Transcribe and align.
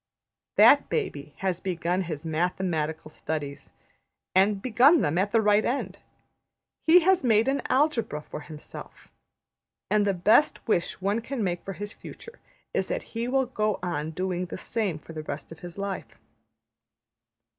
That 0.55 0.89
baby 0.89 1.35
has 1.41 1.59
begun 1.59 2.01
his 2.05 2.25
mathematical 2.25 3.11
studies; 3.11 3.71
and 4.33 4.59
begun 4.59 5.01
them 5.01 5.19
at 5.19 5.31
the 5.31 5.41
right 5.43 5.63
end. 5.63 5.99
He 6.87 7.01
has 7.01 7.23
made 7.23 7.47
an 7.47 7.61
Algebra 7.69 8.23
for 8.23 8.39
himself. 8.39 9.09
And 9.91 10.07
the 10.07 10.15
best 10.15 10.67
wish 10.67 11.01
one 11.01 11.21
can 11.21 11.43
make 11.43 11.63
for 11.63 11.73
his 11.73 11.93
future 11.93 12.39
is 12.73 12.87
that 12.87 13.03
he 13.13 13.27
will 13.27 13.45
go 13.45 13.77
on 13.83 14.09
doing 14.09 14.47
the 14.47 14.57
same 14.57 14.97
for 14.97 15.13
the 15.13 15.21
rest 15.21 15.51
of 15.51 15.59
his 15.59 15.77
life. 15.77 16.17